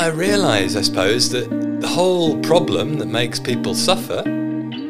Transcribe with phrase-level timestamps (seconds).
[0.00, 4.22] I realise, I suppose, that the whole problem that makes people suffer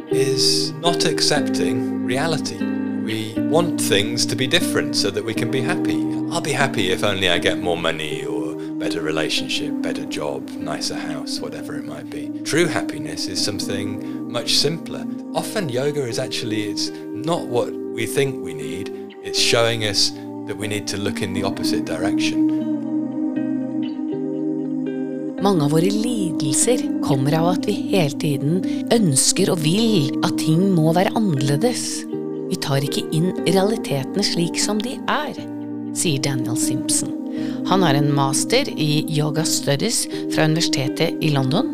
[0.09, 2.57] is not accepting reality.
[3.03, 6.01] We want things to be different so that we can be happy.
[6.31, 10.97] I'll be happy if only I get more money or better relationship, better job, nicer
[10.97, 12.29] house, whatever it might be.
[12.45, 15.05] True happiness is something much simpler.
[15.35, 19.17] Often yoga is actually it's not what we think we need.
[19.25, 22.50] It's showing us that we need to look in the opposite direction.
[25.41, 28.59] Mange av våre lidelser kommer av at vi hele tiden
[28.93, 32.03] ønsker og vil at ting må være annerledes.
[32.51, 35.39] Vi tar ikke inn realitetene slik som de er,
[35.97, 37.15] sier Daniel Simpson.
[37.71, 40.03] Han har en master i yoga studies
[40.35, 41.73] fra universitetet i London,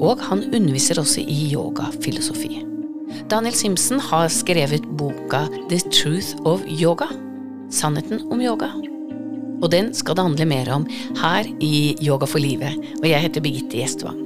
[0.00, 2.62] og han underviser også i yogafilosofi.
[3.28, 7.10] Daniel Simpson har skrevet boka The Truth of Yoga,
[7.68, 8.72] sannheten om yoga.
[9.62, 10.86] Og den skal det handle mer om
[11.22, 14.18] her i Yoga for livet, og jeg heter Birgitte Gjestvang.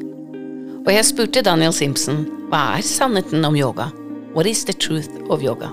[0.86, 3.88] Og jeg spurte Daniel Simpson hva er sannheten om yoga?
[4.34, 5.72] What is the truth of yoga?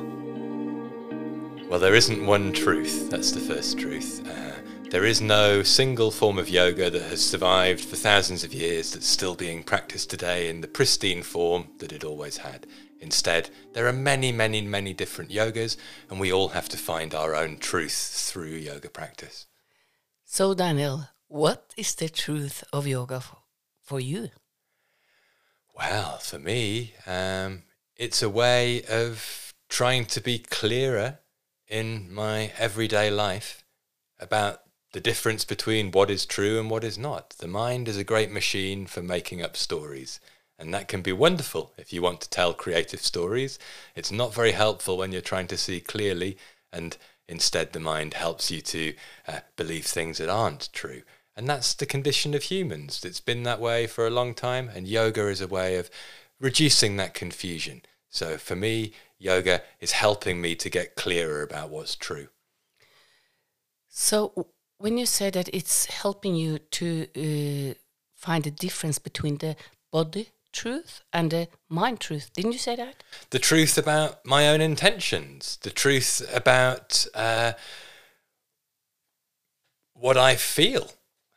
[1.70, 3.12] Well, there isn't one truth.
[3.12, 4.22] That's the first truth.
[4.26, 4.58] Uh,
[4.90, 9.08] there is no single form of yoga that has survived for thousands of years that's
[9.08, 12.66] still being practiced today in the pristine form that it always had.
[13.00, 15.78] Instead, there are many, many, many different yogas,
[16.10, 19.46] and we all have to find our own truth through yoga practice.
[20.36, 23.22] So, Daniel, what is the truth of yoga
[23.84, 24.32] for you?
[25.76, 27.62] Well, for me, um,
[27.96, 31.20] it's a way of trying to be clearer
[31.68, 33.64] in my everyday life
[34.20, 34.62] about
[34.94, 37.36] the difference between what is true and what is not.
[37.38, 40.20] The mind is a great machine for making up stories.
[40.58, 43.60] And that can be wonderful if you want to tell creative stories.
[43.96, 46.40] It's not very helpful when you're trying to see clearly
[46.72, 46.98] and
[47.28, 48.94] Instead, the mind helps you to
[49.28, 51.04] uh, believe things that aren't true.
[51.36, 53.04] And that's the condition of humans.
[53.04, 55.90] It's been that way for a long time, and yoga is a way of
[56.40, 57.82] reducing that confusion.
[58.10, 62.28] So for me, yoga is helping me to get clearer about what's true.
[63.90, 64.48] So
[64.78, 67.74] when you say that it's helping you to uh,
[68.16, 69.56] find a difference between the
[69.92, 72.32] body truth and a mind truth.
[72.34, 73.04] Didn't you say that?
[73.32, 77.54] The truth about my own intentions, the truth about uh,
[79.94, 80.92] what I feel,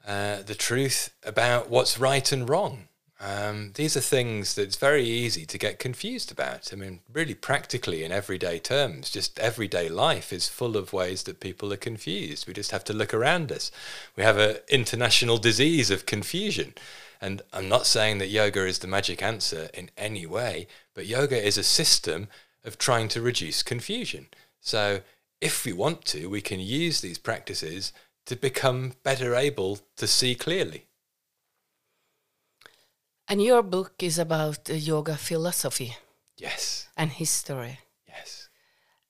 [0.07, 2.89] uh, the truth about what's right and wrong.
[3.19, 6.71] Um, these are things that's very easy to get confused about.
[6.71, 11.41] I mean, really practically in everyday terms, just everyday life is full of ways that
[11.41, 12.47] people are confused.
[12.47, 13.71] We just have to look around us.
[14.17, 16.75] We have an international disease of confusion.
[17.21, 21.43] And I'm not saying that yoga is the magic answer in any way, but yoga
[21.43, 22.29] is a system
[22.65, 24.27] of trying to reduce confusion.
[24.61, 25.01] So
[25.41, 27.93] if we want to, we can use these practices
[28.27, 30.87] to become better able to see clearly.
[33.29, 35.97] And your book is about uh, yoga philosophy.
[36.37, 36.89] Yes.
[36.97, 37.81] And history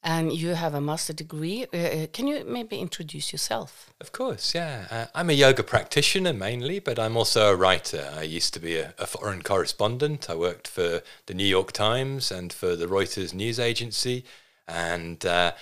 [0.06, 1.66] and you have a master degree.
[1.74, 3.90] Uh, uh, can you maybe introduce yourself?
[4.00, 4.86] Of course, yeah.
[4.88, 8.08] Uh, I'm a yoga practitioner mainly, but I'm also a writer.
[8.16, 10.30] I used to be a, a, foreign correspondent.
[10.30, 14.24] I worked for the New York Times and for the Reuters news agency.
[14.68, 15.52] And uh,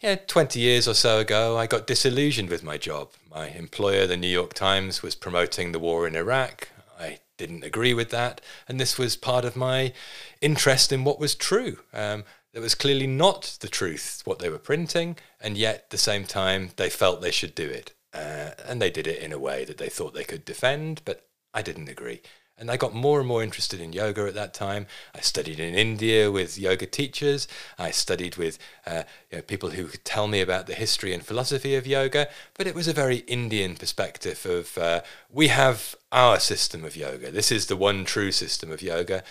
[0.00, 3.10] yeah, 20 years or so ago, I got disillusioned with my job.
[3.30, 6.70] My employer, the New York Times, was promoting the war in Iraq.
[6.98, 8.40] I didn't agree with that.
[8.66, 9.92] And this was part of my
[10.40, 11.80] interest in what was true.
[11.92, 15.98] Um, that was clearly not the truth what they were printing, and yet at the
[15.98, 17.92] same time they felt they should do it.
[18.12, 21.28] Uh, and they did it in a way that they thought they could defend, but
[21.54, 22.20] I didn't agree.
[22.60, 24.86] And I got more and more interested in yoga at that time.
[25.14, 27.48] I studied in India with yoga teachers.
[27.78, 31.24] I studied with uh, you know, people who could tell me about the history and
[31.24, 32.28] philosophy of yoga.
[32.58, 35.00] But it was a very Indian perspective of uh,
[35.30, 37.30] we have our system of yoga.
[37.30, 39.24] This is the one true system of yoga.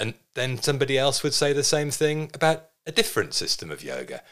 [0.00, 4.22] And then somebody else would say the same thing about a different system of yoga.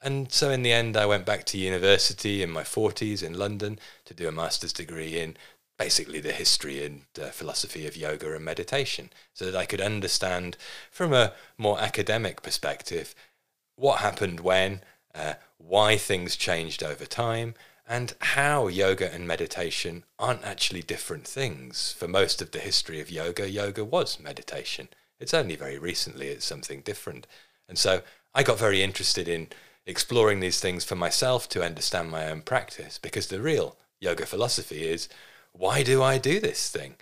[0.00, 3.80] And so in the end, I went back to university in my 40s in London
[4.04, 5.36] to do a master's degree in
[5.78, 10.56] basically the history and uh, philosophy of yoga and meditation so that I could understand
[10.92, 13.14] from a more academic perspective
[13.74, 14.80] what happened when,
[15.12, 17.54] uh, why things changed over time,
[17.88, 21.92] and how yoga and meditation aren't actually different things.
[21.98, 24.88] For most of the history of yoga, yoga was meditation.
[25.18, 27.26] It's only very recently it's something different.
[27.68, 28.02] And so
[28.34, 29.48] I got very interested in
[29.86, 34.86] exploring these things for myself to understand my own practice because the real yoga philosophy
[34.86, 35.08] is
[35.52, 36.96] why do I do this thing?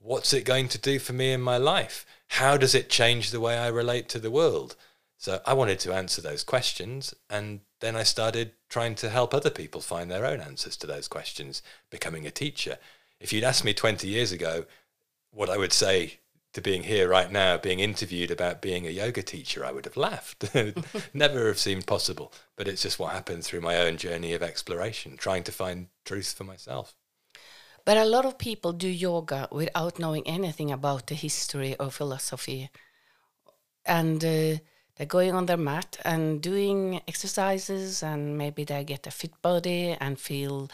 [0.00, 2.06] What's it going to do for me in my life?
[2.28, 4.74] How does it change the way I relate to the world?
[5.18, 9.50] So I wanted to answer those questions and then I started trying to help other
[9.50, 12.78] people find their own answers to those questions, becoming a teacher.
[13.20, 14.64] if you'd asked me 20 years ago
[15.30, 16.19] what I would say
[16.52, 19.96] to being here right now, being interviewed about being a yoga teacher, I would have
[19.96, 20.52] laughed.
[21.14, 22.32] Never have seemed possible.
[22.56, 26.32] But it's just what happened through my own journey of exploration, trying to find truth
[26.32, 26.94] for myself.
[27.84, 32.70] But a lot of people do yoga without knowing anything about the history or philosophy.
[33.86, 34.58] And uh,
[34.96, 39.96] they're going on their mat and doing exercises, and maybe they get a fit body
[40.00, 40.68] and feel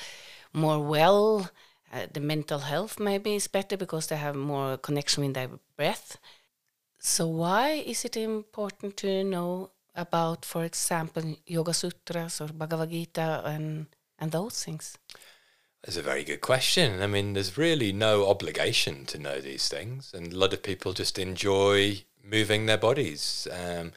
[0.53, 1.51] more well
[1.93, 6.19] uh, the mental health maybe is better because they have more connection with their breath.
[6.99, 13.43] So why is it important to know about, for example, Yoga Sutras or Bhagavad Gita
[13.45, 13.87] and
[14.19, 14.99] and those things?
[15.83, 17.01] That's a very good question.
[17.03, 20.93] I mean, there's really no obligation to know these things, and a lot of people
[20.93, 23.47] just enjoy moving their bodies.
[23.53, 23.93] Um,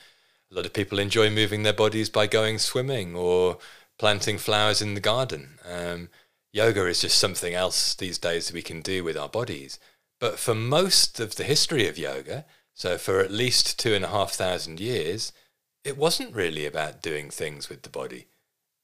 [0.51, 3.57] a lot of people enjoy moving their bodies by going swimming or
[3.97, 5.59] planting flowers in the garden.
[5.65, 6.09] Um,
[6.51, 9.79] yoga is just something else these days we can do with our bodies.
[10.19, 14.09] But for most of the history of yoga, so for at least two and a
[14.09, 15.31] half thousand years,
[15.83, 18.27] it wasn't really about doing things with the body.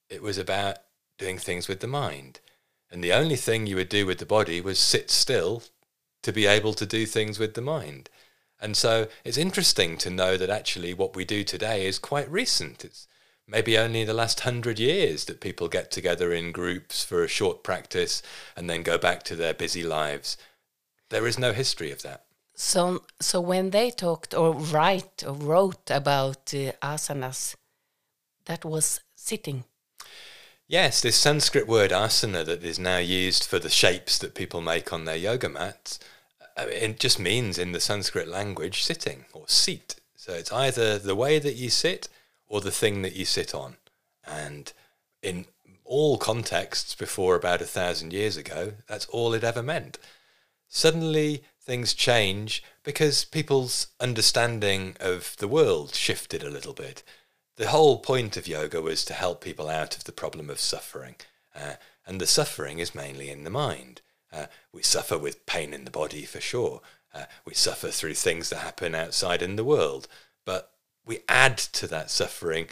[0.09, 0.77] It was about
[1.17, 2.39] doing things with the mind.
[2.91, 5.63] And the only thing you would do with the body was sit still
[6.23, 8.09] to be able to do things with the mind.
[8.59, 12.85] And so it's interesting to know that actually what we do today is quite recent.
[12.85, 13.07] It's
[13.47, 17.63] maybe only the last hundred years that people get together in groups for a short
[17.63, 18.21] practice
[18.55, 20.37] and then go back to their busy lives.
[21.09, 22.23] There is no history of that.
[22.55, 27.55] So, so when they talked or write or wrote about uh, asanas,
[28.45, 29.65] that was sitting.
[30.67, 34.91] Yes, this Sanskrit word asana that is now used for the shapes that people make
[34.91, 35.99] on their yoga mats,
[36.57, 39.95] uh, it just means in the Sanskrit language sitting or seat.
[40.15, 42.07] So it's either the way that you sit
[42.47, 43.77] or the thing that you sit on.
[44.25, 44.71] And
[45.21, 45.45] in
[45.83, 49.97] all contexts before about a thousand years ago, that's all it ever meant.
[50.67, 57.03] Suddenly, things change because people's understanding of the world shifted a little bit.
[57.57, 61.15] The whole point of yoga was to help people out of the problem of suffering.
[61.55, 61.75] Uh,
[62.05, 64.01] and the suffering is mainly in the mind.
[64.31, 66.81] Uh, we suffer with pain in the body for sure.
[67.13, 70.07] Uh, we suffer through things that happen outside in the world.
[70.45, 70.71] But
[71.05, 72.67] we add to that suffering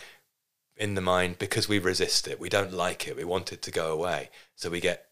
[0.75, 2.39] in the mind because we resist it.
[2.39, 3.15] We don't like it.
[3.15, 4.29] We want it to go away.
[4.55, 5.07] So we get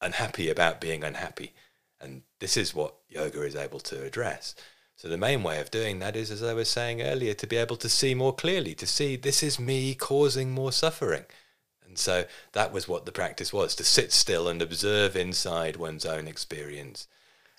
[0.00, 1.52] unhappy about being unhappy.
[2.00, 4.54] And this is what yoga is able to address.
[4.96, 7.56] So the main way of doing that is, as I was saying earlier, to be
[7.56, 11.24] able to see more clearly, to see this is me causing more suffering.
[11.86, 16.06] And so that was what the practice was to sit still and observe inside one's
[16.06, 17.08] own experience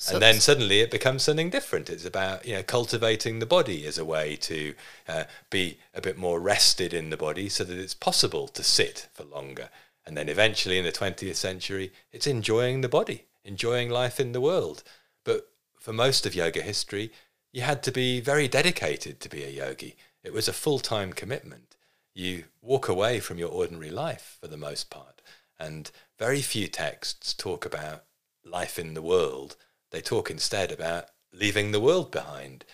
[0.02, 1.88] so and then suddenly it becomes something different.
[1.88, 4.74] It's about you know cultivating the body as a way to
[5.08, 9.10] uh, be a bit more rested in the body, so that it's possible to sit
[9.14, 9.70] for longer.
[10.04, 14.42] And then eventually, in the twentieth century, it's enjoying the body, enjoying life in the
[14.42, 14.82] world.
[15.24, 17.12] But for most of yoga history,
[17.52, 19.98] you had to be very dedicated to be a yogi.
[20.24, 21.76] It was a full time commitment.
[22.16, 25.22] You walk away from your ordinary life for the most part,
[25.60, 28.06] and very few texts talk about
[28.44, 29.58] life in the world
[29.92, 32.66] they talk instead about leaving the world behind.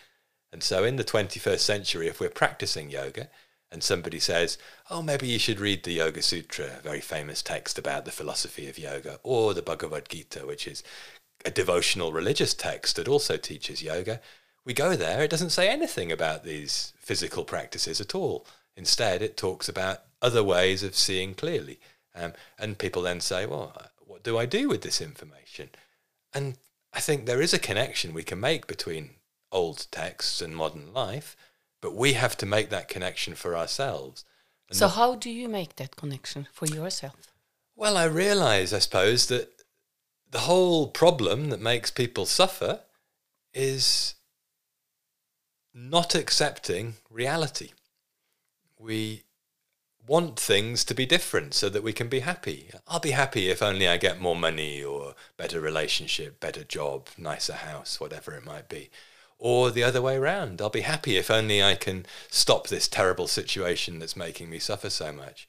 [0.51, 3.29] And so in the 21st century, if we're practicing yoga
[3.71, 4.57] and somebody says,
[4.89, 8.69] oh, maybe you should read the Yoga Sutra, a very famous text about the philosophy
[8.69, 10.83] of yoga, or the Bhagavad Gita, which is
[11.43, 14.21] a devotional religious text that also teaches yoga,
[14.63, 18.45] we go there, it doesn't say anything about these physical practices at all.
[18.75, 21.79] Instead, it talks about other ways of seeing clearly.
[22.15, 25.69] Um, and people then say, well, what do I do with this information?
[26.33, 26.57] And
[26.97, 29.11] I think there is a connection we can make between
[29.51, 31.37] old texts and modern life,
[31.79, 34.25] but we have to make that connection for ourselves.
[34.71, 37.35] So, how do you make that connection for yourself?
[37.75, 39.47] Well, I realize, I suppose, that
[40.31, 42.81] the whole problem that makes people suffer
[43.53, 44.15] is
[45.75, 47.73] not accepting reality.
[48.79, 49.21] We
[50.07, 52.69] want things to be different so that we can be happy.
[52.87, 57.53] I'll be happy if only I get more money or better relationship, better job, nicer
[57.53, 58.89] house, whatever it might be.
[59.37, 63.27] Or the other way around, I'll be happy if only I can stop this terrible
[63.27, 65.47] situation that's making me suffer so much.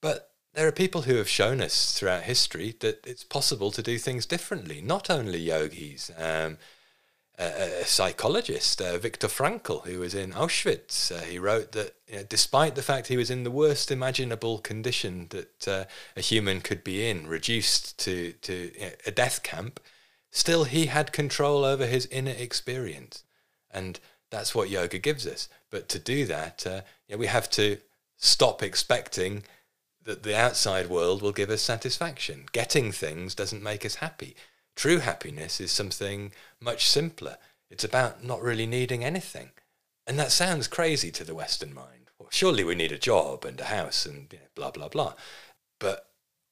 [0.00, 3.98] But there are people who have shown us throughout history that it's possible to do
[3.98, 6.10] things differently, not only yogis.
[6.16, 6.58] Um,
[7.42, 11.10] a, psychologist, uh, Viktor Frankl, who was in Auschwitz.
[11.10, 14.58] Uh, he wrote that you know, despite the fact he was in the worst imaginable
[14.58, 15.84] condition that uh,
[16.16, 19.80] a human could be in, reduced to, to you know, a death camp,
[20.30, 23.24] still he had control over his inner experience.
[23.70, 23.98] And
[24.30, 25.48] that's what yoga gives us.
[25.70, 27.78] But to do that, uh, you know, we have to
[28.16, 29.44] stop expecting
[30.04, 32.46] that the outside world will give us satisfaction.
[32.52, 34.34] Getting things doesn't make us happy
[34.74, 37.36] true happiness is something much simpler.
[37.70, 39.50] It's about not really needing anything.
[40.06, 42.10] And that sounds crazy to the Western mind.
[42.18, 45.14] Well, surely we need a job and a house and you know, blah, blah, blah.
[45.78, 46.06] But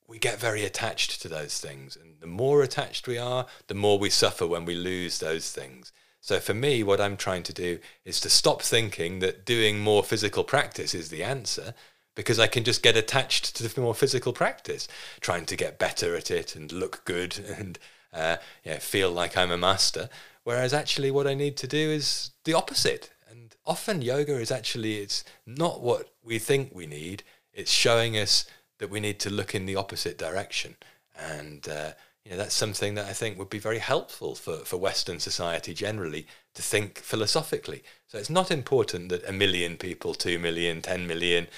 [0.07, 1.97] we get very attached to those things.
[1.97, 5.93] And the more attached we are, the more we suffer when we lose those things.
[6.21, 10.03] So for me, what I'm trying to do is to stop thinking that doing more
[10.03, 11.75] physical practice is the answer
[12.15, 14.89] because I can just get attached to the more physical practice,
[15.21, 17.79] trying to get better at it and look good and
[18.12, 20.09] uh, you know, feel like I'm a master.
[20.45, 23.11] Whereas actually, what I need to do is the opposite.
[23.31, 27.23] And often, yoga is actually it's not what we think we need.
[27.52, 28.45] It's showing us
[28.79, 30.76] that we need to look in the opposite direction.
[31.19, 31.93] And uh,
[32.25, 35.75] you know, that's something that I think would be very helpful for, for Western society
[35.75, 37.83] generally to think philosophically.
[38.07, 41.49] So it's not important that a million people, two million, ten million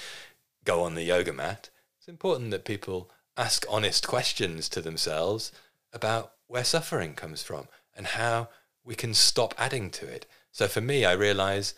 [0.65, 1.69] go on the yoga mat.
[1.97, 5.51] It's important that people ask honest questions to themselves
[5.91, 8.49] about where suffering comes from and how
[8.83, 10.25] we can stop adding to it.
[10.51, 11.73] So for me, I realize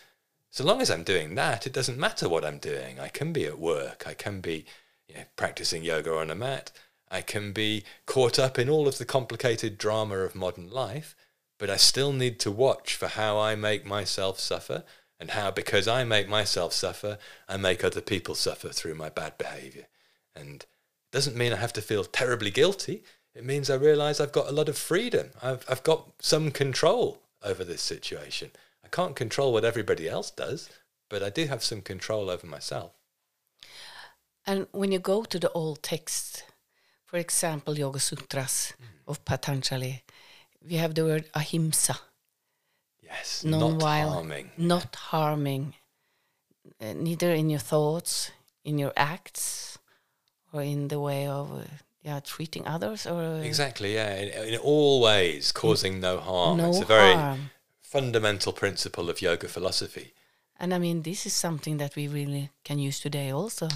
[0.49, 2.99] so long as I'm doing that, it doesn't matter what I'm doing.
[2.99, 4.05] I can be at work.
[4.07, 4.65] I can be
[5.07, 6.71] you know, practicing yoga on a mat.
[7.09, 11.15] I can be caught up in all of the complicated drama of modern life,
[11.59, 14.83] but I still need to watch for how I make myself suffer
[15.19, 17.17] and how, because I make myself suffer,
[17.47, 19.87] I make other people suffer through my bad behavior.
[20.35, 23.03] And it doesn't mean I have to feel terribly guilty.
[23.35, 25.31] It means I realize I've got a lot of freedom.
[25.43, 28.51] I've, I've got some control over this situation.
[28.83, 30.69] I can't control what everybody else does,
[31.09, 32.91] but I do have some control over myself.
[34.47, 36.43] And when you go to the old texts,
[37.03, 38.85] for example, Yoga Sutras mm.
[39.07, 40.03] of Patanjali,
[40.67, 41.97] we have the word ahimsa.
[43.01, 44.51] Yes, not harming.
[44.57, 45.75] Not harming,
[46.81, 48.31] uh, neither in your thoughts,
[48.63, 49.77] in your acts,
[50.53, 51.63] or in the way of uh,
[52.05, 53.05] yeah treating others.
[53.05, 56.57] Or exactly, yeah, in, in, all ways, causing no harm.
[56.57, 57.49] No it's a very harm.
[57.81, 60.13] fundamental principle of yoga philosophy.
[60.57, 63.67] And I mean, this is something that we really can use today, also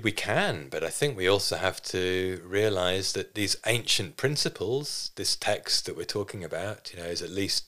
[0.00, 5.36] we can, but I think we also have to realize that these ancient principles, this
[5.36, 7.66] text that we're talking about, you know, is at least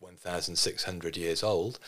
[0.00, 1.78] 1,600 years old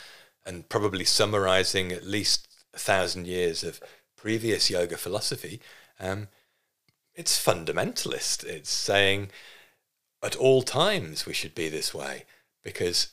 [0.47, 3.81] and probably summarizing at least a thousand years of
[4.17, 5.61] previous yoga philosophy.
[5.99, 6.29] Um,
[7.15, 8.45] it's fundamentalist.
[8.45, 9.31] It's saying
[10.23, 12.25] at all times we should be this way
[12.63, 13.09] because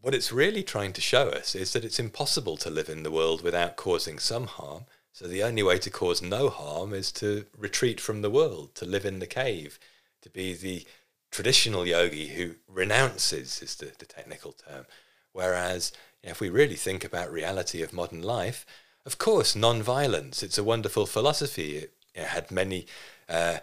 [0.00, 3.10] what it's really trying to show us is that it's impossible to live in the
[3.10, 4.84] world without causing some harm
[5.14, 8.84] so the only way to cause no harm is to retreat from the world, to
[8.84, 9.78] live in the cave,
[10.22, 10.84] to be the
[11.30, 14.86] traditional yogi who renounces is the, the technical term.
[15.32, 18.66] Whereas you know, if we really think about reality of modern life,
[19.06, 21.76] of course, non-violence, it's a wonderful philosophy.
[21.76, 22.86] It, had many
[23.28, 23.58] uh,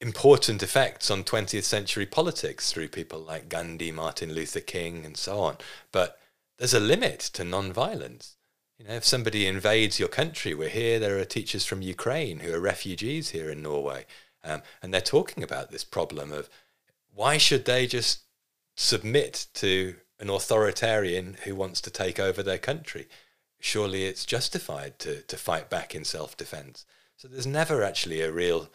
[0.00, 5.40] important effects on 20th century politics through people like Gandhi, Martin Luther King, and so
[5.40, 5.56] on.
[5.92, 6.18] But
[6.58, 8.36] there's a limit to non-violence.
[8.78, 10.98] You know, if somebody invades your country, we're here.
[10.98, 14.04] There are teachers from Ukraine who are refugees here in Norway,
[14.42, 16.48] um, and they're talking about this problem of
[17.14, 18.20] why should they just
[18.76, 23.06] submit to an authoritarian who wants to take over their country?
[23.60, 26.84] Surely it's justified to, to fight back in self defense.
[27.16, 28.68] So there's never actually a real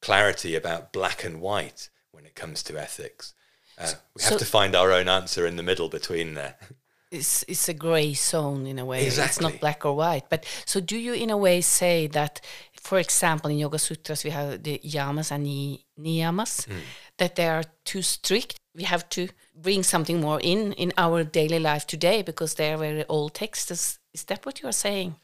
[0.00, 3.34] clarity about black and white when it comes to ethics.
[3.78, 6.56] Uh, we have so, to find our own answer in the middle between there.
[7.12, 9.04] it's it's a gray zone in a way.
[9.04, 9.28] Exactly.
[9.28, 10.24] It's not black or white.
[10.28, 12.40] But so do you in a way say that,
[12.80, 16.80] for example, in Yoga Sutras we have the yamas and niyamas, mm.
[17.18, 18.58] that they are too strict.
[18.74, 22.78] We have to bring something more in in our daily life today because they are
[22.78, 23.70] very old texts.
[23.70, 25.16] Is, is that what you are saying?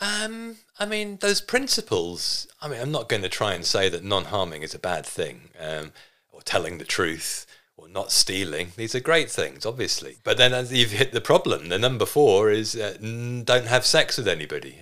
[0.00, 2.46] Um, I mean, those principles.
[2.60, 5.48] I mean, I'm not going to try and say that non-harming is a bad thing,
[5.58, 5.92] um,
[6.30, 8.72] or telling the truth or not stealing.
[8.76, 10.16] These are great things, obviously.
[10.24, 12.96] But then as you've hit the problem, the number four is uh,
[13.44, 14.78] don't have sex with anybody.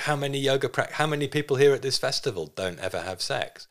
[0.00, 3.68] How many yoga pra- how many people here at this festival don't ever have sex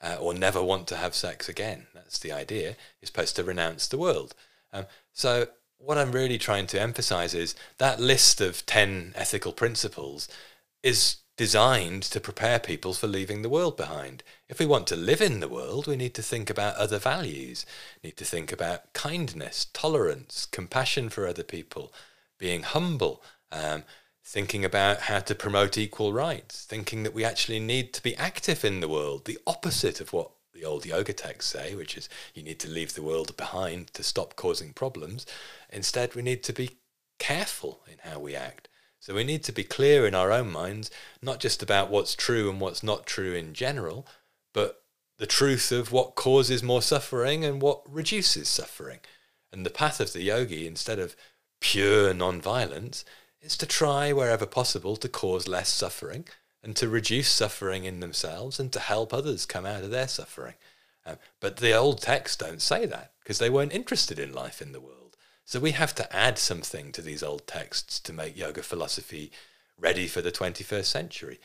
[0.00, 1.86] uh, or never want to have sex again?
[1.94, 2.76] That's the idea.
[3.00, 4.34] You're supposed to renounce the world.
[4.72, 5.48] Um, so
[5.84, 10.28] what I'm really trying to emphasize is that list of 10 ethical principles
[10.82, 14.22] is designed to prepare people for leaving the world behind.
[14.48, 17.66] If we want to live in the world, we need to think about other values,
[18.04, 21.92] need to think about kindness, tolerance, compassion for other people,
[22.38, 23.84] being humble, um,
[24.24, 28.64] thinking about how to promote equal rights, thinking that we actually need to be active
[28.64, 30.30] in the world, the opposite of what
[30.62, 34.02] the old yoga texts say, which is you need to leave the world behind to
[34.04, 35.26] stop causing problems.
[35.70, 36.78] Instead, we need to be
[37.18, 38.68] careful in how we act.
[39.00, 40.88] So we need to be clear in our own minds,
[41.20, 44.06] not just about what's true and what's not true in general,
[44.54, 44.84] but
[45.18, 49.00] the truth of what causes more suffering and what reduces suffering.
[49.52, 51.16] And the path of the yogi, instead of
[51.60, 53.04] pure non-violence,
[53.40, 56.26] is to try wherever possible to cause less suffering
[56.62, 60.54] and to reduce suffering in themselves and to help others come out of their suffering.
[61.04, 64.72] Um, but the old texts don't say that because they weren't interested in life in
[64.72, 65.16] the world.
[65.44, 69.32] So we have to add something to these old texts to make yoga philosophy
[69.76, 71.40] ready for the 21st century.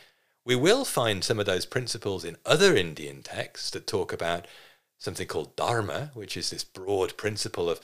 [0.45, 4.47] We will find some of those principles in other Indian texts that talk about
[4.99, 7.81] something called dharma, which is this broad principle of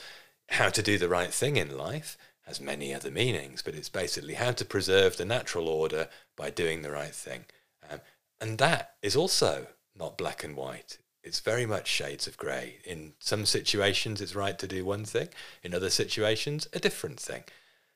[0.49, 4.33] how to do the right thing in life has many other meanings, but it's basically
[4.35, 7.45] how to preserve the natural order by doing the right thing.
[7.89, 8.01] Um,
[8.39, 10.97] and that is also not black and white.
[11.23, 12.79] It's very much shades of grey.
[12.83, 15.29] In some situations, it's right to do one thing.
[15.63, 17.43] In other situations, a different thing.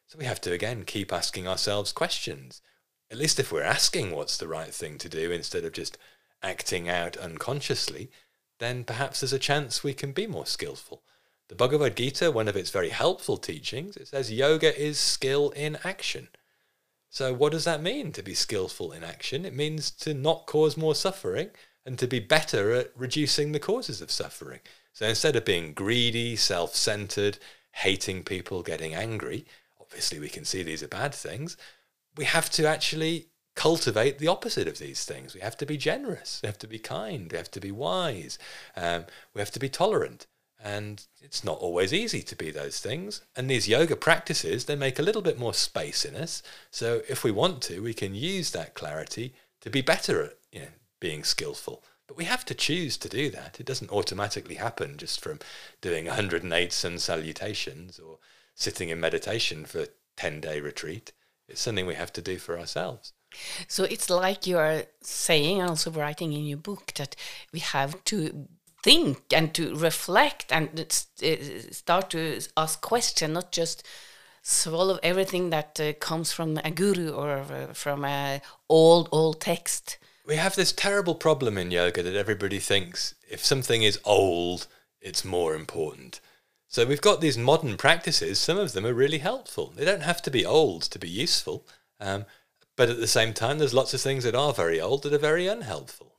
[0.08, 2.62] So we have to, again, keep asking ourselves questions.
[3.12, 5.98] At least if we're asking what's the right thing to do instead of just
[6.42, 8.10] acting out unconsciously,
[8.60, 11.04] then perhaps there's a chance we can be more skillful.
[11.50, 15.78] The Bhagavad Gita, one of its very helpful teachings, it says yoga is skill in
[15.84, 16.28] action.
[17.10, 19.46] So, what does that mean to be skillful in action?
[19.46, 21.52] It means to not cause more suffering
[21.86, 24.60] and to be better at reducing the causes of suffering.
[24.92, 27.40] So, instead of being greedy, self centered,
[27.72, 29.46] hating people, getting angry,
[29.80, 31.56] obviously we can see these are bad things,
[32.18, 35.34] we have to actually cultivate the opposite of these things.
[35.34, 38.38] We have to be generous, we have to be kind, we have to be wise,
[38.76, 40.28] um, we have to be tolerant.
[40.64, 43.22] And it's not always easy to be those things.
[43.36, 46.42] And these yoga practices, they make a little bit more space in us.
[46.72, 50.62] So if we want to, we can use that clarity to be better at you
[50.62, 50.68] know,
[51.00, 51.84] being skillful.
[52.08, 53.60] But we have to choose to do that.
[53.60, 55.40] It doesn't automatically happen just from
[55.82, 58.18] doing 108 sun salutations or
[58.56, 61.12] sitting in meditation for a 10 day retreat.
[61.48, 63.14] It's something we have to do for ourselves.
[63.68, 67.16] So it's like you are saying, and also writing in your book, that
[67.54, 68.48] we have to
[68.84, 70.86] think and to reflect and
[71.72, 73.84] start to ask questions, not just
[74.42, 79.98] swallow everything that uh, comes from a guru or uh, from a old old text.
[80.26, 84.68] We have this terrible problem in yoga that everybody thinks if something is old,
[85.02, 86.22] it's more important.
[86.70, 88.40] So we've got these modern practices.
[88.40, 89.74] Some of them are really helpful.
[89.76, 91.66] They don't have to be old to be useful.
[92.00, 92.26] Um,
[92.76, 95.18] but at the same time, there's lots of things that are very old that are
[95.18, 96.17] very unhelpful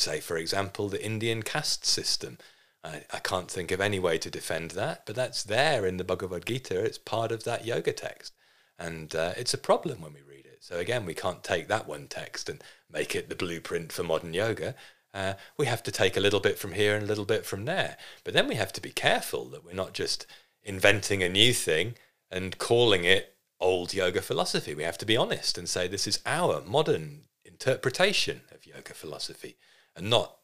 [0.00, 2.38] say, for example, the Indian caste system.
[2.84, 6.04] I, I can't think of any way to defend that, but that's there in the
[6.04, 6.78] Bhagavad Gita.
[6.82, 8.32] It's part of that yoga text.
[8.78, 10.58] And uh, it's a problem when we read it.
[10.60, 14.34] So again, we can't take that one text and make it the blueprint for modern
[14.34, 14.74] yoga.
[15.14, 17.64] Uh, we have to take a little bit from here and a little bit from
[17.64, 17.96] there.
[18.22, 20.26] But then we have to be careful that we're not just
[20.62, 21.94] inventing a new thing
[22.30, 24.74] and calling it old yoga philosophy.
[24.74, 29.56] We have to be honest and say this is our modern interpretation of yoga philosophy
[29.96, 30.36] and not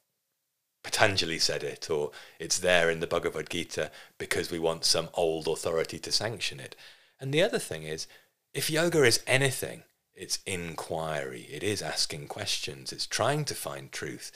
[0.83, 5.47] Patanjali said it or it's there in the Bhagavad Gita because we want some old
[5.47, 6.75] authority to sanction it.
[7.21, 8.07] And the other thing is,
[8.53, 9.85] if yoga is anything,
[10.15, 14.33] it's inquiry, it is asking questions, it's trying to find truth.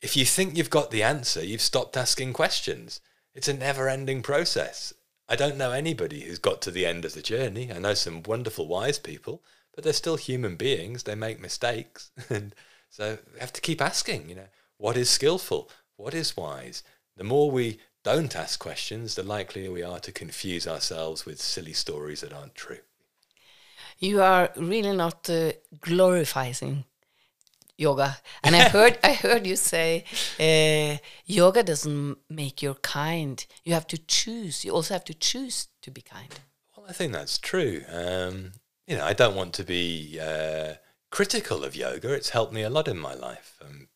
[0.00, 3.00] If you think you've got the answer, you've stopped asking questions.
[3.34, 4.92] It's a never ending process.
[5.28, 7.70] I don't know anybody who's got to the end of the journey.
[7.72, 9.42] I know some wonderful wise people,
[9.74, 11.04] but they're still human beings.
[11.04, 12.10] They make mistakes.
[12.28, 12.54] and
[12.92, 15.70] so we have to keep asking, you know, what is skillful?
[15.96, 16.82] What is wise?
[17.16, 21.72] The more we don't ask questions, the likelier we are to confuse ourselves with silly
[21.72, 22.80] stories that aren't true.
[23.98, 26.84] You are really not uh, glorifying
[27.78, 30.04] yoga, and I heard I heard you say
[30.38, 33.44] uh, yoga doesn't make you kind.
[33.64, 34.66] You have to choose.
[34.66, 36.28] You also have to choose to be kind.
[36.76, 37.84] Well, I think that's true.
[37.90, 38.52] Um,
[38.86, 40.18] you know, I don't want to be.
[40.20, 40.74] Uh,
[41.12, 42.12] critical of yoga.
[42.12, 43.56] It's helped me a lot in my life.
[43.64, 43.86] Um,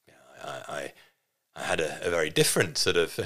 [0.44, 0.92] I, I,
[1.56, 3.18] I, had a, a, very different sort of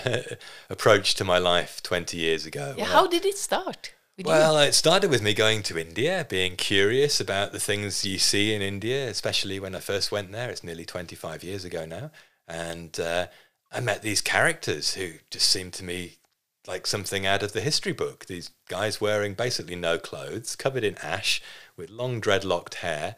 [0.70, 2.74] approach to my life 20 years ago.
[2.79, 3.92] Yeah, how did it start?
[4.24, 4.68] Well, you?
[4.68, 8.62] it started with me going to India, being curious about the things you see in
[8.62, 10.50] India, especially when I first went there.
[10.50, 12.11] It's nearly 25 years ago now.
[12.46, 13.26] And uh,
[13.72, 16.18] I met these characters who just seemed to me
[16.66, 18.26] like something out of the history book.
[18.26, 21.42] These guys wearing basically no clothes, covered in ash,
[21.76, 23.16] with long dreadlocked hair,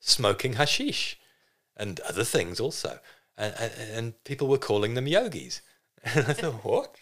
[0.00, 1.18] smoking hashish
[1.76, 2.98] and other things also.
[3.36, 5.62] And, and, and people were calling them yogis.
[6.14, 6.94] And I thought, what?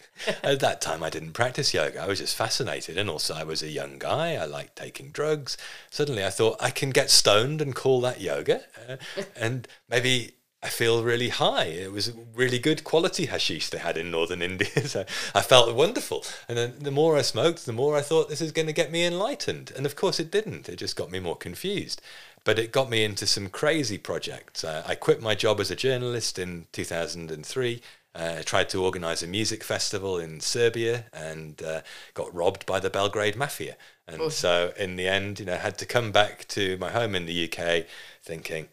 [0.43, 2.01] At that time, I didn't practice yoga.
[2.01, 2.97] I was just fascinated.
[2.97, 4.35] And also, I was a young guy.
[4.35, 5.55] I liked taking drugs.
[5.89, 8.63] Suddenly, I thought, I can get stoned and call that yoga.
[8.89, 8.97] Uh,
[9.37, 11.65] and maybe I feel really high.
[11.65, 14.85] It was really good quality hashish they had in northern India.
[14.87, 16.25] So I felt wonderful.
[16.49, 18.91] And then the more I smoked, the more I thought this is going to get
[18.91, 19.71] me enlightened.
[19.77, 20.67] And of course it didn't.
[20.67, 22.01] It just got me more confused.
[22.49, 24.63] But it got me into some crazy projects.
[24.63, 27.79] Uh, I quit my job as a journalist in 2003.
[28.15, 31.81] Uh, tried to organize a music festival in Serbia and uh,
[32.15, 33.77] got robbed by the Belgrade mafia.
[34.07, 34.29] And oh.
[34.29, 37.47] so in the end, you know, had to come back to my home in the
[37.47, 37.85] UK
[38.23, 38.69] thinking,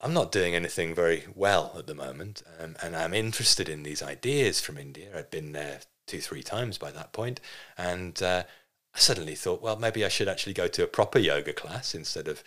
[0.00, 4.02] I'm not doing anything very well at the moment, um, and I'm interested in these
[4.02, 5.16] ideas from India.
[5.16, 7.38] I'd been there two, three times by that point,
[7.78, 8.42] and uh,
[8.92, 12.26] I suddenly thought, well, maybe I should actually go to a proper yoga class instead
[12.26, 12.42] of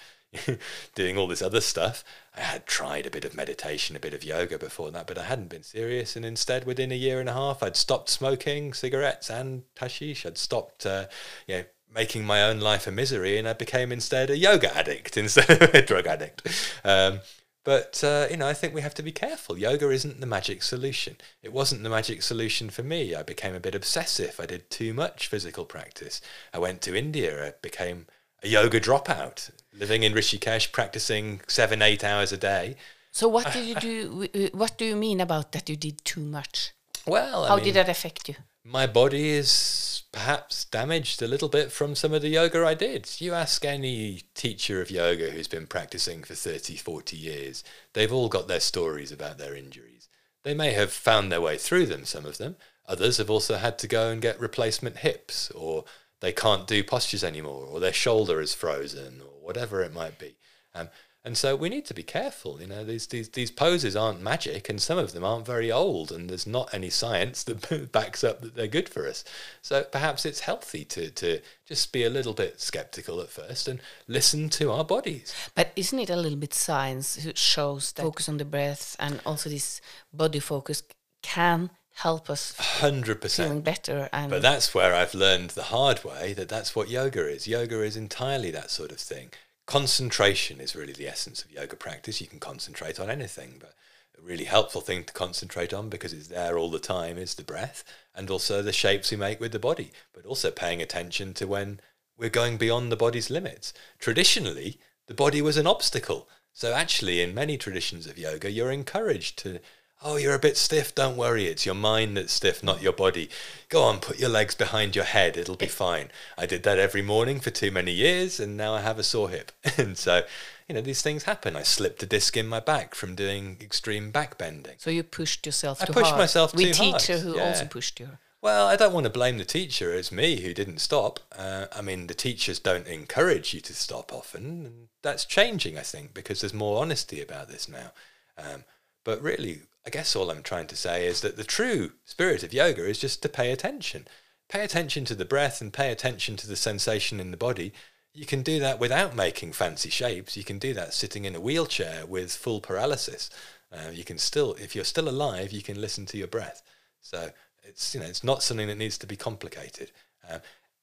[0.96, 2.04] doing all this other stuff.
[2.36, 5.24] I had tried a bit of meditation, a bit of yoga before that, but I
[5.24, 6.16] hadn't been serious.
[6.16, 10.26] And instead, within a year and a half, I'd stopped smoking cigarettes and hashish.
[10.26, 11.06] I'd stopped, uh,
[11.48, 15.18] you know, making my own life a misery, and I became instead a yoga addict
[15.24, 16.48] instead of a drug addict.
[16.84, 17.20] Um,
[17.68, 19.58] but, uh, you know, I think we have to be careful.
[19.58, 21.18] Yoga isn't the magic solution.
[21.44, 23.14] It wasn't the magic solution for me.
[23.14, 24.40] I became a bit obsessive.
[24.40, 26.22] I did too much physical practice.
[26.54, 27.46] I went to India.
[27.46, 28.08] I became
[28.48, 32.76] a yoga dropout, living in Rishikesh, practicing seven, eight hours a day.
[33.12, 34.50] So, what did you do?
[34.54, 36.72] What do you mean about that you did too much?
[37.06, 38.36] Well, I how mean, did that affect you?
[38.70, 43.10] my body is perhaps damaged a little bit from some of the yoga I did.
[43.20, 48.28] You ask any teacher of yoga who's been practicing for 30, 40 years, they've all
[48.28, 50.10] got their stories about their injuries.
[50.44, 52.58] They may have found their way through them, some of them.
[52.88, 55.86] Others have also had to go and get replacement hips, or
[56.20, 60.36] they can't do postures anymore, or their shoulder is frozen, or whatever it might be.
[60.74, 60.90] Um,
[61.28, 62.62] and so we need to be careful.
[62.62, 66.10] You know, these, these, these poses aren't magic, and some of them aren't very old,
[66.10, 69.26] and there's not any science that backs up that they're good for us.
[69.62, 73.82] So perhaps it's healthy to, to just be a little bit skeptical at first and
[74.08, 75.36] listen to our bodies.
[75.54, 79.20] But isn't it a little bit science who shows that focus on the breath and
[79.26, 79.82] also this
[80.14, 80.82] body focus
[81.22, 86.34] can help us 100% feeling better and but that's where i've learned the hard way
[86.34, 89.30] that that's what yoga is yoga is entirely that sort of thing
[89.68, 92.20] concentration is really the essence of yoga practice.
[92.20, 93.76] You can concentrate on anything, but
[94.18, 97.44] a really helpful thing to concentrate on because it's there all the time is the
[97.44, 97.84] breath
[98.16, 101.80] and also the shapes we make with the body, but also paying attention to when
[102.18, 103.74] we're going beyond the body's limits.
[104.00, 106.28] Traditionally, the body was an obstacle.
[106.54, 109.60] So actually, in many traditions of yoga, you're encouraged to
[110.04, 110.94] Oh, you're a bit stiff.
[110.94, 111.46] Don't worry.
[111.48, 113.30] It's your mind that's stiff, not your body.
[113.70, 115.36] Go on, put your legs behind your head.
[115.38, 116.10] It'll be fine.
[116.38, 119.30] I did that every morning for too many years, and now I have a sore
[119.30, 119.52] hip.
[119.78, 120.22] and so,
[120.70, 121.56] you know, these things happen.
[121.56, 124.76] I slipped a disc in my back from doing extreme back bending.
[124.78, 126.20] So you pushed yourself I too pushed hard.
[126.20, 127.00] myself too hard.
[127.00, 127.48] teacher who Yeah.
[127.48, 128.10] also pushed you.
[128.40, 129.92] Well, I don't want to blame the teacher.
[129.94, 131.20] It's me who didn't stop.
[131.36, 135.82] Uh, I mean, the teachers don't encourage you to stop often, and that's changing, I
[135.82, 137.92] think, because there's more honesty about this now.
[138.38, 138.64] Um,
[139.08, 142.52] but really, I guess all I'm trying to say is that the true spirit of
[142.52, 144.06] yoga is just to pay attention.
[144.50, 147.72] Pay attention to the breath and pay attention to the sensation in the body.
[148.14, 150.36] You can do that without making fancy shapes.
[150.36, 153.30] You can do that sitting in a wheelchair with full paralysis.
[153.72, 156.62] Uh, you can still, if you're still alive, you can listen to your breath.
[157.00, 157.30] So
[157.64, 159.92] it's you know it's not something that needs to be complicated.
[160.30, 160.42] Um,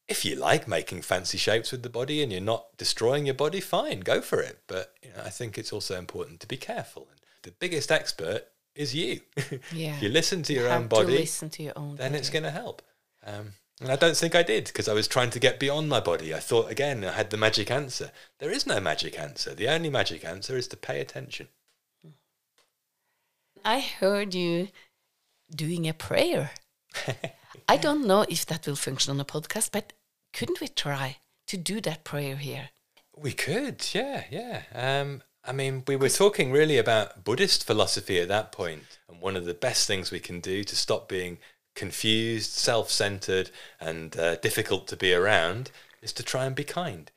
[0.08, 3.60] if you like making fancy shapes with the body and you're not destroying your body,
[3.60, 4.60] fine, go for it.
[4.66, 7.08] But you know, I think it's also important to be careful.
[7.10, 8.42] And the biggest expert
[8.74, 9.20] is you.
[9.72, 9.94] Yeah.
[9.96, 12.18] if you listen to your Have own to body, listen to your own then body.
[12.18, 12.82] it's going to help.
[13.24, 16.00] Um, and I don't think I did because I was trying to get beyond my
[16.00, 16.34] body.
[16.34, 18.10] I thought again I had the magic answer.
[18.40, 19.54] There is no magic answer.
[19.54, 21.48] The only magic answer is to pay attention.
[23.64, 24.68] I heard you
[25.54, 26.50] doing a prayer.
[27.68, 29.92] I don't know if that will function on a podcast, but
[30.32, 32.70] couldn't we try to do that prayer here?
[33.16, 34.62] We could, yeah, yeah.
[34.74, 39.36] Um, I mean, we were talking really about Buddhist philosophy at that point, and one
[39.36, 41.36] of the best things we can do to stop being
[41.74, 47.10] confused, self-centered, and uh, difficult to be around is to try and be kind.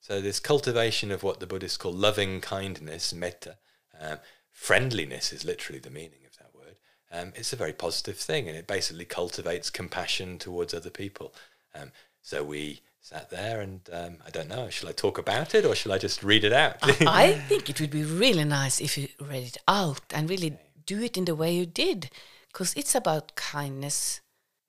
[0.00, 3.56] So this cultivation of what the Buddhists call loving kindness, metta,
[4.00, 4.18] um,
[4.50, 6.76] friendliness is literally the meaning of that word.
[7.12, 11.34] Um, it's a very positive thing, and it basically cultivates compassion towards other people.
[11.74, 11.92] Um,
[12.22, 15.74] so we sat there, and um, I don't know, shall I talk about it or
[15.74, 16.76] shall I just read it out?
[17.06, 21.02] I think it would be really nice if you read it out and really do
[21.02, 22.10] it in the way you did,
[22.48, 24.22] because it's about kindness,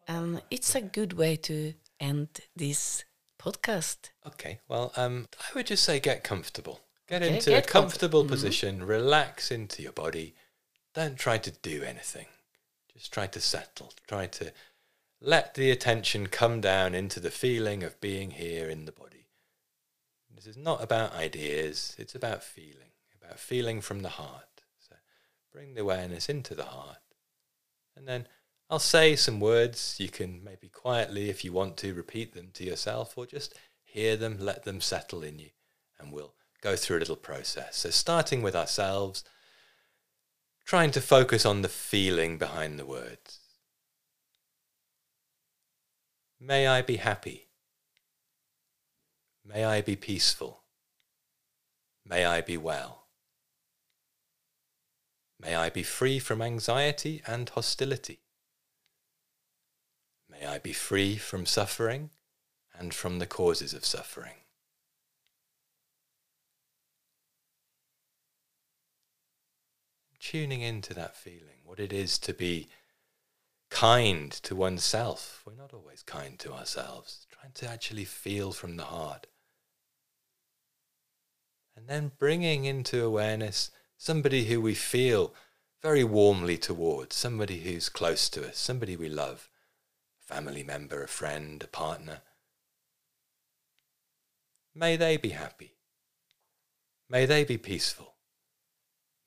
[0.05, 3.05] and it's a good way to end this
[3.41, 4.09] podcast.
[4.27, 6.81] Okay, well, um, I would just say get comfortable.
[7.07, 8.35] Get Okay, into get a comfortable comfort- mhm.
[8.43, 10.35] position, relax into your body.
[10.93, 12.25] Don't try to do anything.
[12.93, 13.93] Just try to settle.
[14.07, 14.51] Try to
[15.25, 19.25] let the attention come down into the feeling of being here in the body.
[20.35, 24.61] This is not about ideas, it's about feeling, about feeling from the heart.
[24.77, 24.95] So
[25.51, 26.99] bring the awareness into the heart.
[27.97, 28.27] And then
[28.69, 29.95] I'll say some words.
[29.97, 34.15] You can maybe quietly, if you want to, repeat them to yourself or just hear
[34.15, 35.49] them, let them settle in you.
[35.99, 37.77] And we'll go through a little process.
[37.77, 39.23] So, starting with ourselves,
[40.65, 43.39] trying to focus on the feeling behind the words.
[46.47, 47.47] May I be happy.
[49.43, 50.61] May I be peaceful.
[52.07, 53.07] May I be well.
[55.39, 58.19] May I be free from anxiety and hostility.
[60.29, 62.11] May I be free from suffering
[62.77, 64.35] and from the causes of suffering.
[70.19, 72.67] Tuning into that feeling, what it is to be
[73.69, 75.41] kind to oneself.
[75.45, 77.25] We're not always kind to ourselves.
[77.31, 79.27] Trying to actually feel from the heart.
[81.75, 85.33] And then bringing into awareness somebody who we feel
[85.81, 89.49] very warmly towards, somebody who's close to us, somebody we love,
[90.23, 92.21] a family member, a friend, a partner.
[94.73, 95.75] May they be happy.
[97.09, 98.15] May they be peaceful.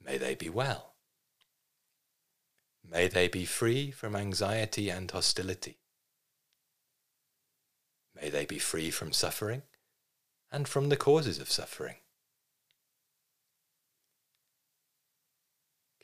[0.04, 0.87] May they be well.
[2.90, 5.78] May they be free from anxiety and hostility.
[8.14, 9.62] May they be free from suffering
[10.50, 11.96] and from the causes of suffering.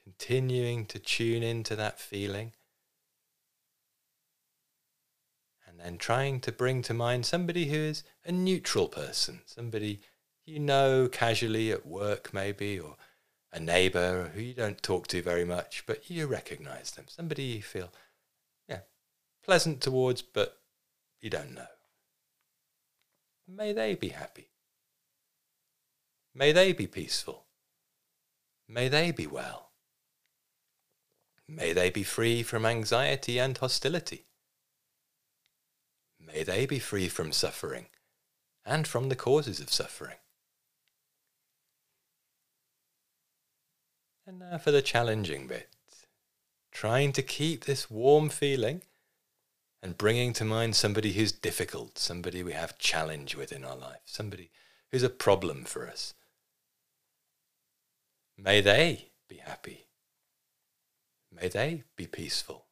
[0.05, 2.53] continuing to tune into that feeling.
[5.67, 10.01] And then trying to bring to mind somebody who is a neutral person, somebody
[10.47, 12.97] you know casually at work, maybe, or
[13.55, 17.63] a neighbor who you don't talk to very much, but you recognize them, somebody you
[17.63, 17.93] feel
[18.69, 18.81] yeah,
[19.45, 20.59] pleasant towards, but
[21.21, 21.67] you don't know.
[23.47, 24.49] May they be happy.
[26.35, 27.45] May they be peaceful.
[28.69, 29.71] May they be well.
[31.47, 34.25] May they be free from anxiety and hostility.
[36.19, 37.87] May they be free from suffering
[38.65, 40.17] and from the causes of suffering.
[44.27, 45.69] And now for the challenging bit.
[46.73, 48.83] Trying to keep this warm feeling
[49.83, 54.01] and bringing to mind somebody who's difficult, somebody we have challenge with in our life,
[54.07, 54.51] somebody
[54.91, 56.15] who's a problem for us.
[58.37, 59.85] May they be happy
[61.35, 62.67] May they be peaceful.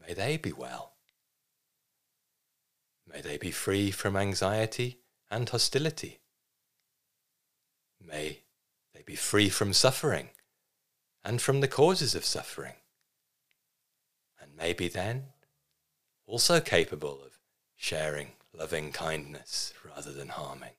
[0.00, 0.94] May they be well.
[3.10, 4.98] May they be free from anxiety
[5.30, 6.20] and hostility.
[8.04, 8.41] May
[9.02, 10.28] they be free from suffering
[11.24, 12.74] and from the causes of suffering.
[14.40, 15.26] And maybe then
[16.26, 17.38] also capable of
[17.76, 20.72] sharing loving kindness rather than harming.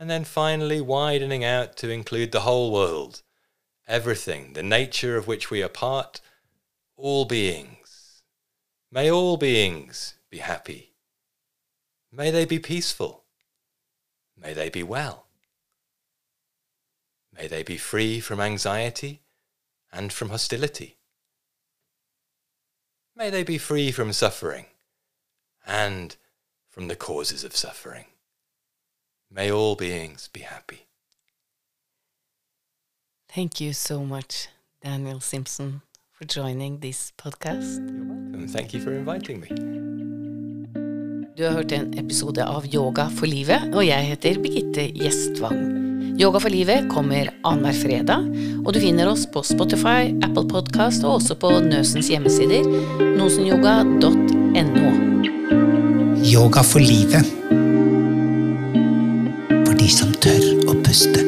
[0.00, 3.22] and then finally widening out to include the whole world,
[3.86, 6.20] everything, the nature of which we are part,
[6.96, 8.24] all beings.
[8.90, 10.94] May all beings be happy.
[12.10, 13.21] May they be peaceful.
[14.42, 15.26] May they be well.
[17.34, 19.22] May they be free from anxiety
[19.92, 20.98] and from hostility.
[23.16, 24.66] May they be free from suffering
[25.66, 26.16] and
[26.68, 28.06] from the causes of suffering.
[29.30, 30.86] May all beings be happy.
[33.28, 34.48] Thank you so much,
[34.82, 37.78] Daniel Simpson, for joining this podcast.
[37.78, 38.48] You're welcome.
[38.48, 39.71] Thank you for inviting me.
[41.42, 45.56] Du har hørt en episode av Yoga for livet, og jeg heter Birgitte Gjestvang.
[46.14, 48.28] Yoga for livet kommer annenhver fredag,
[48.62, 52.62] og du finner oss på Spotify, Apple Podcast og også på Nøsens hjemmesider,
[53.18, 54.94] nosenyoga.no.
[56.22, 57.26] Yoga for livet
[59.66, 61.26] For de som tør å puste.